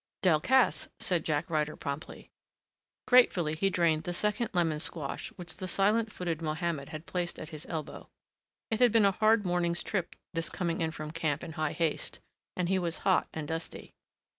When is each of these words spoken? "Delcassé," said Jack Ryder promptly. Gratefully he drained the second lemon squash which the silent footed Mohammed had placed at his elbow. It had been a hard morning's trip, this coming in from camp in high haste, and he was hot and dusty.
"Delcassé," 0.23 0.87
said 0.99 1.23
Jack 1.23 1.47
Ryder 1.47 1.75
promptly. 1.75 2.31
Gratefully 3.05 3.53
he 3.53 3.69
drained 3.69 4.01
the 4.03 4.13
second 4.13 4.49
lemon 4.51 4.79
squash 4.79 5.29
which 5.35 5.57
the 5.57 5.67
silent 5.67 6.11
footed 6.11 6.41
Mohammed 6.41 6.89
had 6.89 7.05
placed 7.05 7.37
at 7.37 7.49
his 7.49 7.67
elbow. 7.69 8.09
It 8.71 8.79
had 8.79 8.91
been 8.91 9.05
a 9.05 9.11
hard 9.11 9.45
morning's 9.45 9.83
trip, 9.83 10.15
this 10.33 10.49
coming 10.49 10.81
in 10.81 10.89
from 10.89 11.11
camp 11.11 11.43
in 11.43 11.51
high 11.51 11.73
haste, 11.73 12.19
and 12.57 12.67
he 12.67 12.79
was 12.79 12.97
hot 13.05 13.27
and 13.31 13.47
dusty. 13.47 13.93